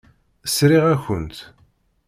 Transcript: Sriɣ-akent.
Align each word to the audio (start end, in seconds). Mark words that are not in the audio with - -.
Sriɣ-akent. 0.55 1.37